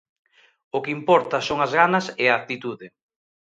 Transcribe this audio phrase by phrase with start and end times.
[0.77, 2.87] O que importa son as ganas e a actitude.